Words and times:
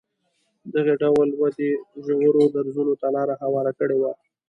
دغې 0.73 0.93
ډول 1.01 1.27
ودې 1.41 1.69
ژورو 2.05 2.43
درزونو 2.55 2.93
ته 3.01 3.07
لار 3.15 3.29
هواره 3.43 3.71
کړې 3.79 3.95
وای. 3.99 4.17